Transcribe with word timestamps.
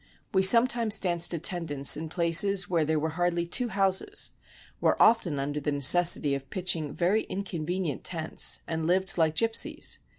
We 0.33 0.41
sometimes 0.41 0.99
danced 0.99 1.31
attendance 1.31 1.95
in 1.95 2.09
places 2.09 2.67
where 2.67 2.83
there 2.83 2.97
were 2.97 3.19
hardly 3.21 3.45
two 3.45 3.67
houses, 3.67 4.31
were 4.79 4.99
often 4.99 5.37
under 5.37 5.59
the 5.59 5.71
necessity 5.71 6.33
of 6.33 6.49
pitching 6.49 6.91
very 6.91 7.21
inconvenient 7.25 8.03
tents, 8.03 8.61
and 8.67 8.87
lived 8.87 9.15
like 9.19 9.35
gyp 9.35 9.53
sies. 9.53 9.99